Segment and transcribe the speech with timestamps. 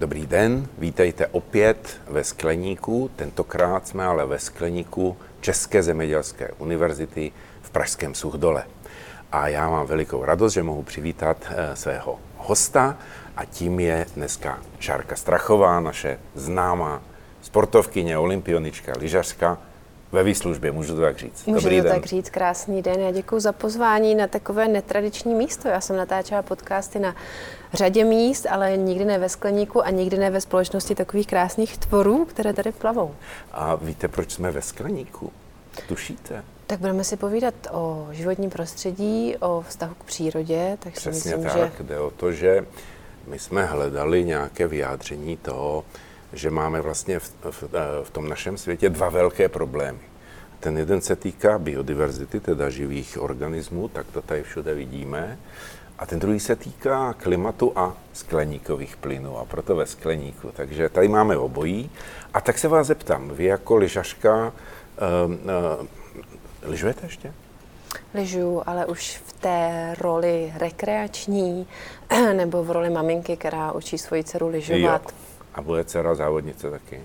[0.00, 3.10] Dobrý den, vítejte opět ve Skleníku.
[3.16, 8.64] Tentokrát jsme ale ve Skleníku České zemědělské univerzity v Pražském Suchdole.
[9.32, 12.96] A já mám velikou radost, že mohu přivítat eh, svého hosta
[13.36, 17.02] a tím je dneska Šárka Strachová, naše známá
[17.42, 19.58] sportovkyně, olympionička, lyžařka,
[20.12, 21.46] ve výslužbě, můžu to tak říct.
[21.46, 21.92] Můžu Dobrý to den.
[21.92, 23.00] tak říct, krásný den.
[23.00, 25.68] Já děkuji za pozvání na takové netradiční místo.
[25.68, 27.14] Já jsem natáčela podcasty na
[27.72, 32.24] řadě míst, ale nikdy ne ve skleníku a nikdy ne ve společnosti takových krásných tvorů,
[32.24, 33.14] které tady plavou.
[33.52, 35.32] A víte, proč jsme ve skleníku?
[35.88, 36.44] Tušíte?
[36.66, 40.78] Tak budeme si povídat o životním prostředí, o vztahu k přírodě.
[40.80, 41.84] Tak Přesně myslím, tak, že...
[41.84, 42.66] jde o to, že
[43.26, 45.84] my jsme hledali nějaké vyjádření toho,
[46.32, 47.64] že máme vlastně v, v,
[48.02, 49.98] v tom našem světě dva velké problémy.
[50.60, 55.38] Ten jeden se týká biodiverzity, teda živých organismů, tak to tady všude vidíme.
[55.98, 60.50] A ten druhý se týká klimatu a skleníkových plynů, a proto ve skleníku.
[60.52, 61.90] Takže tady máme obojí.
[62.34, 64.52] A tak se vás zeptám, vy jako lyžařka,
[65.26, 65.86] uh, uh,
[66.62, 67.32] lyžujete ještě?
[68.14, 71.66] Lyžu, ale už v té roli rekreační,
[72.32, 75.02] nebo v roli maminky, která učí svoji dceru lyžovat.
[75.06, 75.29] Jo.
[75.60, 77.00] A bude dcera závodnice taky?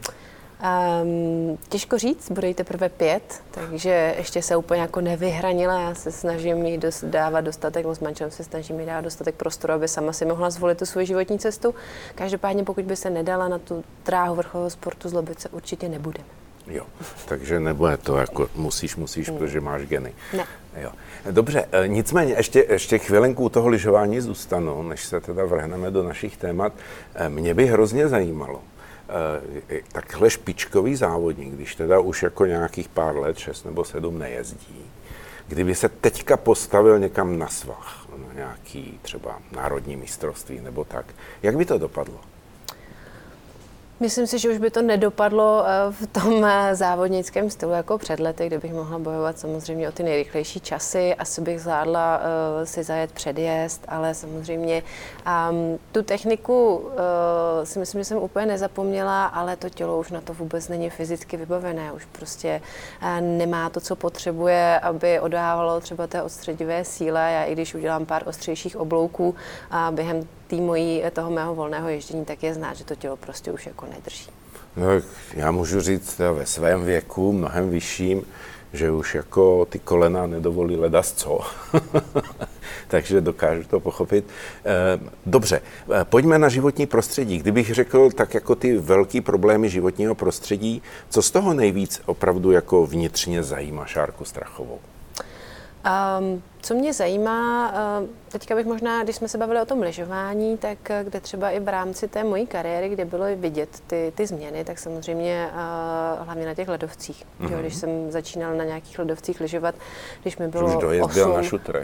[1.04, 5.80] Um, těžko říct, bude jí teprve pět, takže ještě se úplně jako nevyhranila.
[5.80, 9.74] Já se snažím jí dost, dávat dostatek, s manželem se snažím jí dávat dostatek prostoru,
[9.74, 11.76] aby sama si mohla zvolit tu svoji životní cestu.
[12.16, 16.45] Každopádně, pokud by se nedala na tu dráhu vrcholového sportu, zlobit se určitě nebudeme.
[16.68, 16.86] Jo,
[17.26, 19.38] takže nebude to jako musíš, musíš, mm.
[19.38, 20.14] protože máš geny.
[20.34, 20.46] Ne.
[20.82, 20.92] Jo.
[21.32, 26.04] Dobře, e, nicméně ještě, ještě chvilenku u toho lyžování zůstanu, než se teda vrhneme do
[26.04, 26.74] našich témat.
[27.16, 28.62] E, mě by hrozně zajímalo,
[29.70, 34.86] e, takhle špičkový závodník, když teda už jako nějakých pár let, šest nebo sedm nejezdí,
[35.48, 41.06] kdyby se teďka postavil někam na svah, na nějaký třeba národní mistrovství nebo tak,
[41.44, 42.20] jak by to dopadlo?
[44.00, 48.20] Myslím si, že už by to nedopadlo eh, v tom eh, závodnickém stylu jako před
[48.20, 51.16] lety, kdybych mohla bojovat samozřejmě o ty nejrychlejší časy.
[51.16, 54.84] Asi bych zvládla uh, si zajet předjezd, ale samozřejmě
[55.50, 56.92] um, tu techniku uh,
[57.64, 61.38] si myslím, že jsem úplně nezapomněla, ale to tělo už na to vůbec není fyzicky
[61.38, 61.92] vybavené.
[61.92, 62.62] Už prostě
[63.02, 67.32] uh, nemá to, co potřebuje, aby odávalo třeba té odstředivé síle.
[67.32, 72.26] Já i když udělám pár ostřejších oblouků uh, během tý mojí, toho mého volného ježdění,
[72.26, 74.30] tak je znát, že to tělo prostě už jako nedrží.
[74.78, 74.88] No,
[75.34, 78.24] já můžu říct ve svém věku, mnohem vyšším,
[78.74, 81.40] že už jako ty kolena nedovolí ledas co.
[82.88, 84.26] Takže dokážu to pochopit.
[84.66, 85.62] Eh, dobře,
[85.94, 87.38] eh, pojďme na životní prostředí.
[87.38, 92.86] Kdybych řekl tak jako ty velký problémy životního prostředí, co z toho nejvíc opravdu jako
[92.86, 94.80] vnitřně zajímá Šárku Strachovou?
[96.20, 100.58] Um, co mě zajímá, uh, teďka bych možná, když jsme se bavili o tom lyžování,
[100.58, 104.28] tak uh, kde třeba i v rámci té mojí kariéry, kde bylo vidět ty, ty
[104.28, 107.26] změny, tak samozřejmě uh, hlavně na těch ledovcích.
[107.42, 107.52] Mm-hmm.
[107.52, 109.76] Jo, když jsem začínal na nějakých ledovcích lyžovat,
[110.22, 111.14] když mi bylo 8,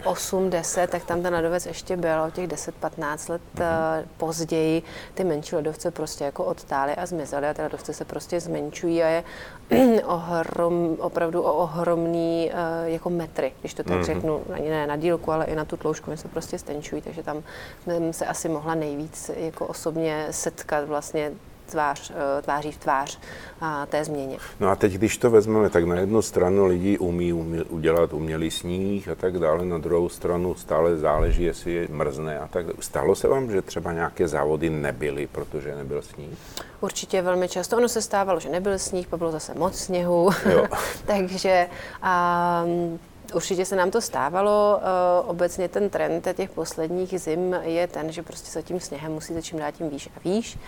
[0.04, 4.04] 8, 10, tak tam ten ledovec ještě byl, o těch 10-15 let mm-hmm.
[4.16, 4.82] později
[5.14, 9.08] ty menší ledovce prostě jako odtály a zmizely a ty ledovce se prostě zmenšují a
[9.08, 9.24] je
[10.04, 12.50] ohrom, opravdu o ohromný
[12.84, 14.04] jako metry, když to tak mm-hmm.
[14.04, 17.22] řeknu, ani ne na dílku, ale i na tu tloušku, oni se prostě stenčují, takže
[17.22, 17.42] tam
[17.84, 21.32] jsem se asi mohla nejvíc jako osobně setkat vlastně
[21.72, 23.18] tvář, eh, tváří v tvář
[23.60, 24.38] a té změně.
[24.60, 28.50] No a teď, když to vezmeme, tak na jednu stranu lidi umí, umí udělat umělý
[28.50, 33.14] sníh a tak dále, na druhou stranu stále záleží, jestli je mrzne a tak Stalo
[33.14, 36.38] se vám, že třeba nějaké závody nebyly, protože nebyl sníh?
[36.80, 37.76] Určitě velmi často.
[37.76, 40.30] Ono se stávalo, že nebyl sníh, pak bylo zase moc sněhu,
[41.06, 41.66] takže
[42.64, 42.98] um,
[43.34, 44.80] Určitě se nám to stávalo.
[44.80, 49.34] Eh, obecně ten trend těch posledních zim je ten, že prostě za tím sněhem musí
[49.34, 50.58] začím dát tím výš a výš.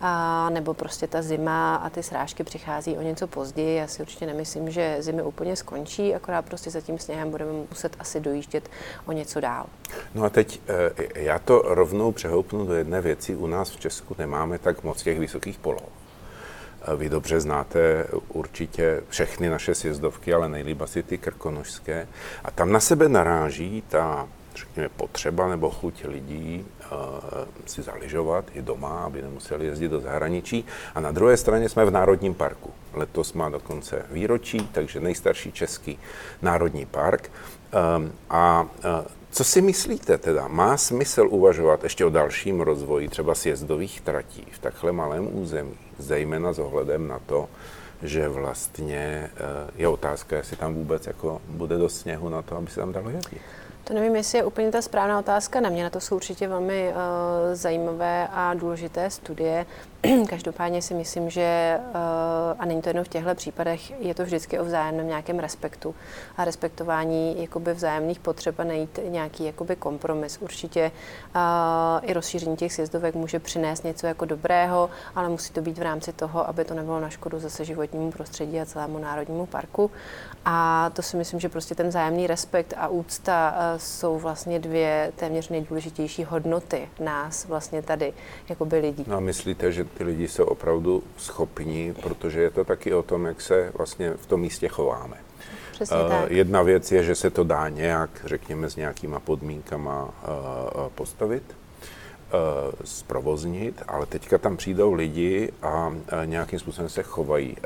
[0.00, 3.76] A nebo prostě ta zima a ty srážky přichází o něco později.
[3.76, 7.96] Já si určitě nemyslím, že zimy úplně skončí, akorát prostě za tím sněhem budeme muset
[7.98, 8.68] asi dojíždět
[9.06, 9.66] o něco dál.
[10.14, 13.36] No a teď eh, já to rovnou přehoupnu do jedné věci.
[13.36, 15.97] U nás v Česku nemáme tak moc těch vysokých poloh.
[16.96, 22.08] Vy dobře znáte určitě všechny naše sjezdovky, ale nejlíp asi ty krkonožské.
[22.44, 26.98] A tam na sebe naráží ta, řekněme, potřeba nebo chuť lidí uh,
[27.66, 30.64] si zaližovat i doma, aby nemuseli jezdit do zahraničí.
[30.94, 32.70] A na druhé straně jsme v Národním parku.
[32.92, 35.98] Letos má dokonce výročí, takže nejstarší český
[36.42, 37.30] národní park.
[37.96, 40.48] Um, a uh, co si myslíte teda?
[40.48, 46.52] Má smysl uvažovat ještě o dalším rozvoji třeba sjezdových tratí v takhle malém území, zejména
[46.52, 47.48] s ohledem na to,
[48.02, 52.70] že vlastně eh, je otázka, jestli tam vůbec jako bude dost sněhu na to, aby
[52.70, 53.40] se tam dalo jezdit.
[53.88, 55.82] To nevím, jestli je úplně ta správná otázka na mě.
[55.82, 56.94] Na to jsou určitě velmi uh,
[57.52, 59.66] zajímavé a důležité studie.
[60.28, 61.94] Každopádně si myslím, že, uh,
[62.58, 65.94] a není to jenom v těchto případech, je to vždycky o vzájemném nějakém respektu
[66.36, 70.38] a respektování jakoby vzájemných potřeb a najít nějaký jakoby kompromis.
[70.40, 70.90] Určitě
[71.34, 75.82] uh, i rozšíření těch sjezdovek může přinést něco jako dobrého, ale musí to být v
[75.82, 79.90] rámci toho, aby to nebylo na škodu zase životnímu prostředí a celému národnímu parku.
[80.44, 85.12] A to si myslím, že prostě ten vzájemný respekt a úcta uh, jsou vlastně dvě
[85.16, 88.12] téměř nejdůležitější hodnoty nás vlastně tady,
[88.48, 89.04] jako by lidí.
[89.06, 93.26] No a myslíte, že ty lidi jsou opravdu schopní, protože je to taky o tom,
[93.26, 95.16] jak se vlastně v tom místě chováme.
[95.72, 96.30] Přesně uh, tak.
[96.30, 100.10] Jedna věc je, že se to dá nějak, řekněme, s nějakýma podmínkama uh,
[100.94, 105.92] postavit, uh, zprovoznit, ale teďka tam přijdou lidi a
[106.24, 107.56] nějakým způsobem se chovají.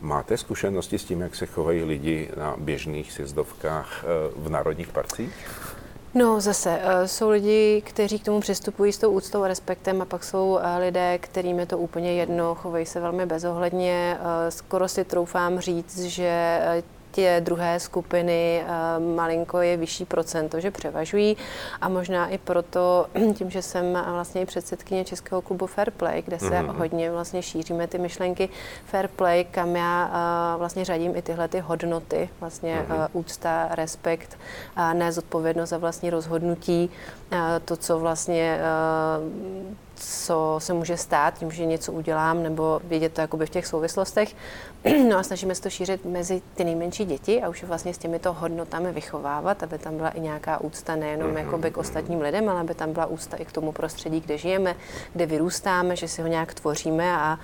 [0.00, 4.04] Máte zkušenosti s tím, jak se chovají lidi na běžných sjezdovkách
[4.36, 5.48] v národních parcích?
[6.18, 10.04] No zase, uh, jsou lidi, kteří k tomu přistupují s tou úctou a respektem a
[10.04, 14.18] pak jsou uh, lidé, kterým je to úplně jedno, chovají se velmi bezohledně.
[14.20, 16.60] Uh, skoro si troufám říct, že
[17.16, 21.36] tě druhé skupiny eh, malinko je vyšší procento, že převažují
[21.80, 26.38] a možná i proto, tím, že jsem vlastně i předsedkyně Českého klubu Fair Play, kde
[26.38, 26.76] se mm-hmm.
[26.76, 28.48] hodně vlastně šíříme ty myšlenky
[28.84, 33.08] Fair Play, kam já eh, vlastně řadím i tyhle ty hodnoty, vlastně mm-hmm.
[33.12, 34.38] úcta, respekt,
[34.92, 36.90] nezodpovědnost za vlastní rozhodnutí,
[37.64, 38.60] to, co vlastně
[39.96, 44.36] co se může stát tím, že něco udělám, nebo vědět to jakoby v těch souvislostech.
[45.08, 48.32] No a snažíme se to šířit mezi ty nejmenší děti a už vlastně s těmito
[48.32, 51.38] hodnotami vychovávat, aby tam byla i nějaká úcta nejenom mm-hmm.
[51.38, 54.76] jakoby k ostatním lidem, ale aby tam byla úcta i k tomu prostředí, kde žijeme,
[55.12, 57.38] kde vyrůstáme, že si ho nějak tvoříme a,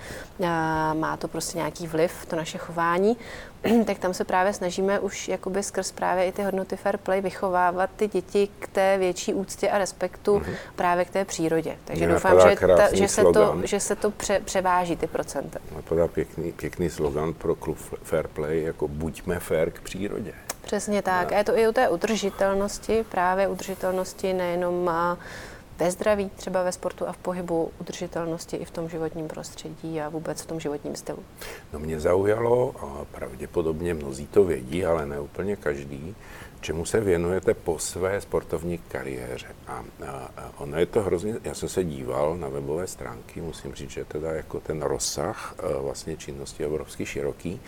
[0.47, 3.17] a má to prostě nějaký vliv, to naše chování.
[3.87, 7.91] tak tam se právě snažíme už jakoby skrz právě i ty hodnoty fair play vychovávat
[7.97, 10.55] ty děti k té větší úctě a respektu mm-hmm.
[10.77, 11.77] právě k té přírodě.
[11.85, 15.59] Takže doufám, že, ta, že, se to, že se to pře, převáží ty procenta.
[15.77, 20.33] Napadá pěkný, pěkný slogan pro klub fair play, jako buďme fair k přírodě.
[20.63, 21.33] Přesně tak.
[21.33, 24.91] A je to i o té udržitelnosti, právě udržitelnosti nejenom
[25.79, 30.09] ve zdraví, třeba ve sportu a v pohybu, udržitelnosti i v tom životním prostředí a
[30.09, 31.19] vůbec v tom životním stylu?
[31.73, 36.15] No mě zaujalo, a pravděpodobně mnozí to vědí, ale ne úplně každý,
[36.61, 39.47] čemu se věnujete po své sportovní kariéře.
[39.67, 43.75] A, a, a ono je to hrozně, já jsem se díval na webové stránky, musím
[43.75, 47.61] říct, že teda jako ten rozsah vlastně činnosti je obrovský široký,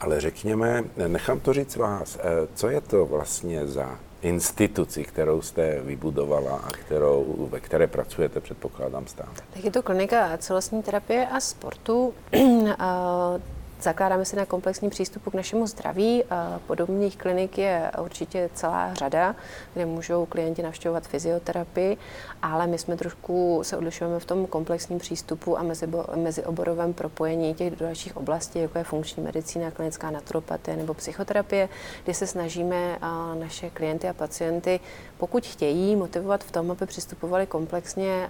[0.00, 2.18] ale řekněme, nechám to říct vás,
[2.54, 9.06] co je to vlastně za instituci, kterou jste vybudovala a kterou, ve které pracujete, předpokládám
[9.06, 9.30] stále?
[9.54, 12.14] Tak je to klinika celostní terapie a sportu.
[13.82, 16.24] Zakládáme se na komplexní přístupu k našemu zdraví.
[16.66, 19.34] Podobných klinik je určitě celá řada,
[19.74, 21.96] kde můžou klienti navštěvovat fyzioterapii,
[22.42, 27.76] ale my jsme trošku se odlišujeme v tom komplexním přístupu a mezi, mezioborovém propojení těch
[27.76, 31.68] dalších oblastí, jako je funkční medicína, klinická naturopatie nebo psychoterapie,
[32.04, 32.98] kdy se snažíme
[33.40, 34.80] naše klienty a pacienty,
[35.18, 38.28] pokud chtějí, motivovat v tom, aby přistupovali komplexně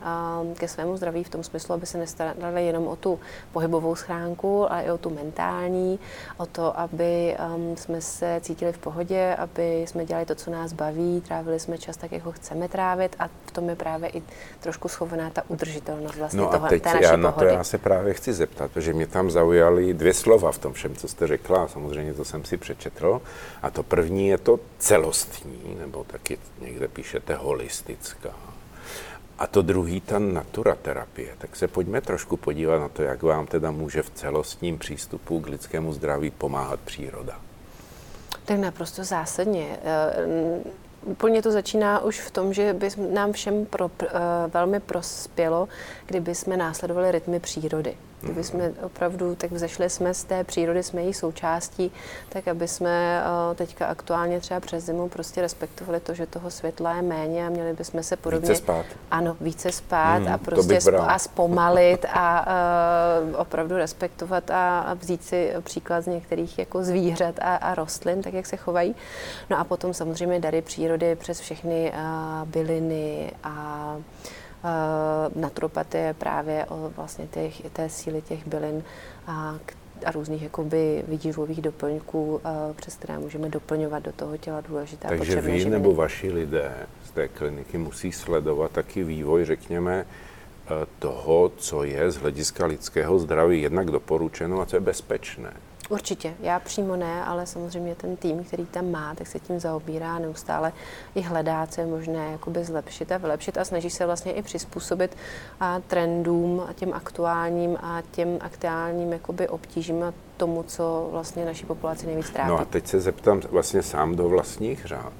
[0.55, 3.21] ke svému zdraví v tom smyslu, aby se nestarali jenom o tu
[3.53, 5.99] pohybovou schránku, ale i o tu mentální mentální,
[6.37, 10.73] o to, aby um, jsme se cítili v pohodě, aby jsme dělali to, co nás
[10.73, 14.23] baví, trávili jsme čas tak, jak ho chceme trávit a v tom je právě i
[14.61, 17.65] trošku schovaná ta udržitelnost vlastně no toho, a teď té naší já na to já
[17.65, 21.27] se právě chci zeptat, protože mě tam zaujaly dvě slova v tom všem, co jste
[21.27, 23.21] řekla, a samozřejmě to jsem si přečetl.
[23.63, 28.50] A to první je to celostní, nebo taky někde píšete holistická.
[29.41, 31.35] A to druhý, ta naturaterapie.
[31.39, 35.47] Tak se pojďme trošku podívat na to, jak vám teda může v celostním přístupu k
[35.47, 37.41] lidskému zdraví pomáhat příroda.
[38.45, 39.79] Tak naprosto zásadně.
[39.85, 40.61] Eh,
[41.05, 44.09] úplně to začíná už v tom, že by nám všem pro, eh,
[44.55, 45.69] velmi prospělo,
[46.07, 47.97] kdyby jsme následovali rytmy přírody.
[48.21, 51.93] Kdyby jsme opravdu, tak vzešli jsme z té přírody, jsme její součástí,
[52.29, 56.95] tak aby jsme eh, teďka aktuálně třeba přes zimu prostě respektovali to, že toho světla
[56.95, 58.49] je méně a měli bychom se podobně...
[58.49, 58.87] Více spát.
[59.11, 64.95] Ano, více spát hmm, a prostě sp- a zpomalit a uh, opravdu respektovat a, a
[64.95, 68.95] vzít si příklad z některých jako zvířat a, a rostlin, tak jak se chovají.
[69.51, 74.03] No a potom samozřejmě dary přírody přes všechny uh, byliny a uh,
[75.35, 78.83] naturopatie právě o vlastně těch, té síly těch bylin
[79.27, 79.55] a,
[80.05, 82.41] a různých jakoby výživových doplňků, uh,
[82.77, 85.71] přes které můžeme doplňovat do toho těla důležité Takže vy živiny.
[85.71, 86.73] nebo vaši lidé
[87.05, 93.19] z té kliniky musí sledovat taky vývoj, řekněme, eh, toho, co je z hlediska lidského
[93.19, 95.53] zdraví jednak doporučeno a co je bezpečné.
[95.91, 100.19] Určitě, já přímo ne, ale samozřejmě ten tým, který tam má, tak se tím zaobírá
[100.19, 100.73] neustále
[101.15, 105.17] i hledá, co je možné jakoby zlepšit a vylepšit a snaží se vlastně i přizpůsobit
[105.61, 111.67] a trendům a těm aktuálním a těm aktuálním jakoby obtížím a tomu, co vlastně naší
[111.67, 112.49] populaci nejvíc trápí.
[112.49, 115.13] No a teď se zeptám vlastně sám do vlastních řád.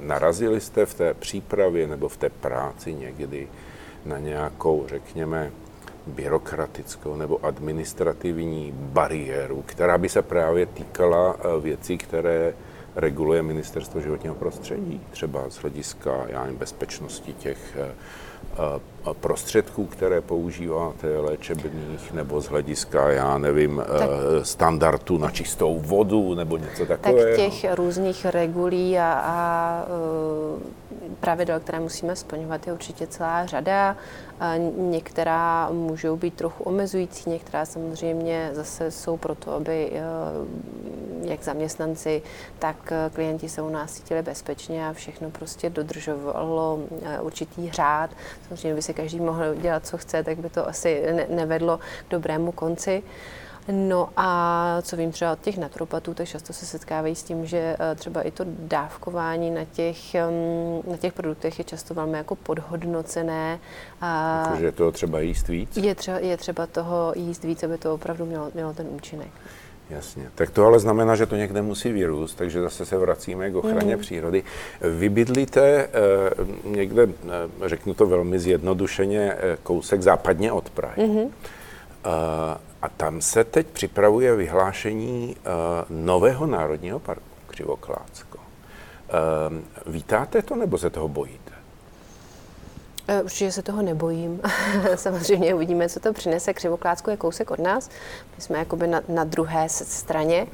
[0.00, 3.48] Narazili jste v té přípravě nebo v té práci někdy
[4.04, 5.50] na nějakou, řekněme,
[6.08, 12.54] byrokratickou nebo administrativní bariéru, která by se právě týkala eh, věcí, které
[12.96, 17.90] reguluje Ministerstvo životního prostředí, třeba z hlediska já nevím, bezpečnosti těch eh,
[18.52, 24.08] eh, prostředků, které používáte léčebných, nebo z hlediska, já nevím, tak,
[24.42, 27.28] standardů na čistou vodu, nebo něco takového?
[27.28, 29.86] Tak těch různých regulí a, a
[31.20, 33.96] pravidel, které musíme splňovat, je určitě celá řada.
[34.76, 40.00] Některá můžou být trochu omezující, některá samozřejmě zase jsou proto, aby eh,
[41.30, 42.22] jak zaměstnanci,
[42.58, 48.10] tak eh, klienti se u nás cítili bezpečně a všechno prostě dodržovalo eh, určitý řád.
[48.48, 52.52] Samozřejmě by si každý mohl dělat, co chce, tak by to asi nevedlo k dobrému
[52.52, 53.02] konci.
[53.72, 57.76] No a co vím třeba od těch naturopatů, tak často se setkávají s tím, že
[57.78, 60.14] eh, třeba i to dávkování na těch,
[60.90, 63.58] na těch produktech je často velmi jako podhodnocené.
[64.00, 65.76] A jako, že to třeba jíst víc?
[65.76, 69.30] Je třeba, je třeba toho jíst víc, aby to opravdu mělo, mělo ten účinek.
[69.90, 70.30] Jasně.
[70.34, 73.96] Tak to ale znamená, že to někde musí vyrůst, takže zase se vracíme k ochraně
[73.96, 74.02] mm.
[74.02, 74.42] přírody.
[74.80, 75.88] Vy bydlíte eh,
[76.64, 81.02] někde, eh, řeknu to velmi zjednodušeně, eh, kousek západně od Prahy.
[81.02, 81.28] Mm-hmm.
[82.04, 85.52] Eh, a tam se teď připravuje vyhlášení uh,
[85.88, 88.38] nového národního parku Křivoklácko.
[88.38, 91.52] Uh, vítáte to nebo se toho bojíte?
[93.08, 94.40] Eh, určitě se toho nebojím.
[94.94, 96.54] Samozřejmě uvidíme, co to přinese.
[96.54, 97.90] Křivoklácko je kousek od nás.
[98.36, 100.42] My jsme jakoby na, na druhé straně.
[100.42, 100.48] Uh,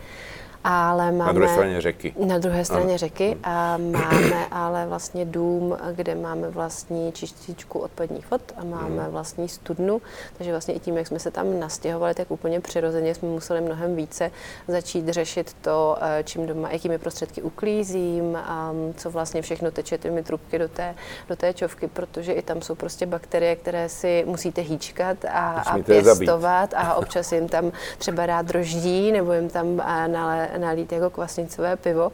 [0.64, 2.14] ale máme, na druhé straně řeky.
[2.26, 2.98] Na druhé straně ano.
[2.98, 9.12] řeky a máme ale vlastně dům, kde máme vlastní čističku odpadních vod a máme hmm.
[9.12, 10.02] vlastní studnu,
[10.38, 13.96] takže vlastně i tím, jak jsme se tam nastěhovali, tak úplně přirozeně jsme museli mnohem
[13.96, 14.30] více
[14.68, 20.22] začít řešit to, eh, čím doma, jakými prostředky uklízím, a co vlastně všechno teče těmi
[20.22, 20.94] trubky do té,
[21.28, 25.78] do té čovky, protože i tam jsou prostě bakterie, které si musíte hýčkat a, a
[25.78, 31.10] pěstovat a občas jim tam třeba dát droždí nebo jim tam eh, nale, nalít jako
[31.10, 32.12] kvasnicové pivo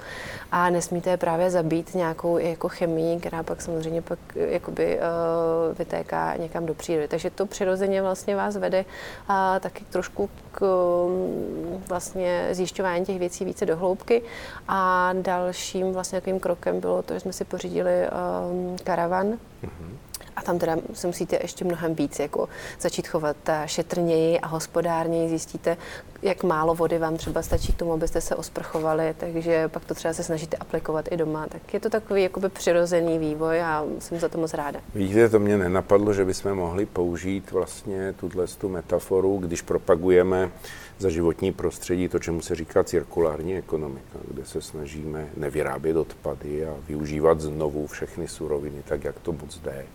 [0.53, 5.79] a nesmíte je právě zabít nějakou jako chemii, která pak samozřejmě pak eh, jakoby uh,
[5.79, 7.09] vytéká někam do přírody.
[7.09, 8.85] Takže to přirozeně vlastně vás vede
[9.31, 10.63] uh, taky trošku k
[11.07, 14.23] um, vlastně zjišťování těch věcí více do hloubky.
[14.69, 20.43] A dalším vlastně takovým krokem bylo to, že jsme si pořídili um, karavan, mm-hmm a
[20.43, 22.49] tam teda se musíte ještě mnohem víc jako
[22.81, 25.29] začít chovat eh, šetrněji a hospodárněji.
[25.29, 25.77] Zjistíte,
[26.23, 30.15] jak málo vody vám třeba stačí k tomu, abyste se osprchovali, takže pak to třeba
[30.15, 31.47] se snažíte aplikovat i doma.
[31.47, 34.81] Tak je to takový jakoby přirozený vývoj a jsem za to moc ráda.
[34.95, 40.51] Víte, to mě nenapadlo, že bychom mohli použít vlastně tuhle tu metaforu, když propagujeme
[41.00, 46.75] za životní prostředí to, čemu se říká cirkulární ekonomika, kde se snažíme nevyrábět odpady a
[46.88, 49.87] využívat znovu všechny suroviny tak, jak to moc jde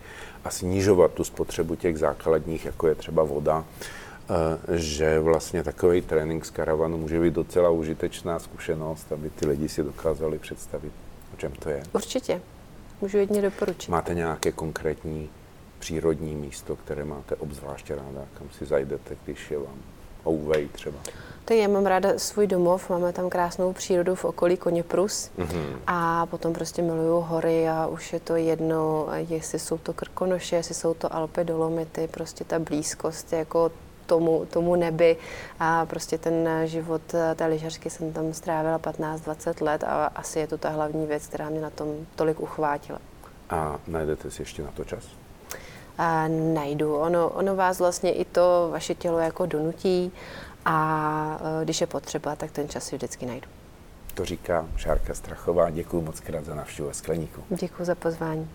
[0.44, 3.64] a snižovat tu spotřebu těch základních, jako je třeba voda,
[4.30, 9.68] eh, že vlastně takový trénink z karavanu může být docela užitečná zkušenost, aby ty lidi
[9.68, 10.92] si dokázali představit,
[11.34, 11.82] o čem to je.
[11.92, 12.40] Určitě.
[13.00, 13.90] Můžu jedně doporučit.
[13.90, 15.30] Máte nějaké konkrétní
[15.78, 19.78] přírodní místo, které máte obzvláště ráda, kam si zajdete, když je vám
[20.26, 20.98] ouvej třeba?
[21.44, 25.76] Tak já mám ráda svůj domov, máme tam krásnou přírodu v okolí Koněprus mm-hmm.
[25.86, 30.74] a potom prostě miluju hory a už je to jedno, jestli jsou to Krkonoše, jestli
[30.74, 33.70] jsou to Alpy, Dolomity, prostě ta blízkost jako
[34.06, 35.16] tomu, tomu nebi
[35.60, 37.02] a prostě ten život
[37.34, 41.48] té lyžařky jsem tam strávila 15-20 let a asi je to ta hlavní věc, která
[41.48, 42.98] mě na tom tolik uchvátila.
[43.50, 45.04] A najdete si ještě na to čas?
[45.98, 46.96] A najdu.
[46.96, 50.12] Ono, ono vás vlastně i to vaše tělo jako donutí
[50.64, 53.48] a e, když je potřeba, tak ten čas si vždycky najdu.
[54.14, 55.70] To říká Šárka Strachová.
[55.70, 57.42] Děkuji moc krát za návštěvu Skleníku.
[57.50, 58.48] Děkuji za pozvání.